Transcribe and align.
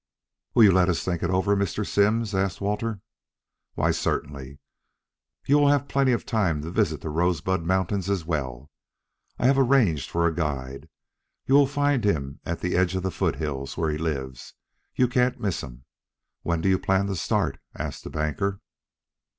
"Will 0.55 0.63
you 0.63 0.71
let 0.71 0.89
us 0.89 1.03
think 1.03 1.21
it 1.21 1.29
over, 1.29 1.55
Mr. 1.55 1.85
Simms!" 1.85 2.33
asked 2.33 2.59
Walter. 2.59 3.01
"Why, 3.75 3.91
certainly. 3.91 4.57
You 5.45 5.59
will 5.59 5.67
have 5.67 5.87
plenty 5.87 6.11
of 6.11 6.25
time 6.25 6.63
to 6.63 6.71
visit 6.71 7.01
the 7.01 7.11
Rosebud 7.11 7.61
Mountains 7.63 8.09
as 8.09 8.25
well. 8.25 8.71
I 9.37 9.45
have 9.45 9.59
arranged 9.59 10.09
for 10.09 10.25
a 10.25 10.33
guide. 10.33 10.89
You 11.45 11.53
will 11.53 11.67
find 11.67 12.03
him 12.03 12.39
at 12.47 12.61
the 12.61 12.75
edge 12.75 12.95
of 12.95 13.03
the 13.03 13.11
foothills 13.11 13.77
where 13.77 13.91
he 13.91 13.99
lives. 13.99 14.55
You 14.95 15.07
can't 15.07 15.39
miss 15.39 15.61
him. 15.61 15.85
When 16.41 16.61
do 16.61 16.69
you 16.69 16.79
plan 16.79 17.05
to 17.05 17.15
start?" 17.15 17.59
asked 17.75 18.03
the 18.03 18.09
banker. 18.09 18.59